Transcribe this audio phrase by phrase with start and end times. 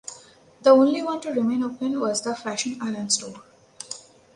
[0.63, 3.43] The only one to remain open was the Fashion Island store.